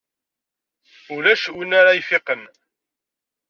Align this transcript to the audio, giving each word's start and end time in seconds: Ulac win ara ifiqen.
Ulac 1.13 1.43
win 1.55 1.71
ara 1.79 1.99
ifiqen. 1.99 2.41